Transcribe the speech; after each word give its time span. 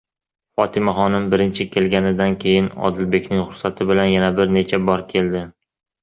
fotimaxonim 0.59 1.25
birinchi 1.33 1.65
kelganidan 1.75 2.37
keyin 2.43 2.69
Odilbekning 2.89 3.41
ruxsati 3.49 3.87
bilan 3.91 4.09
yana 4.13 4.31
bir 4.41 4.51
necha 4.57 4.81
bor 4.89 5.05
keldi. 5.13 5.43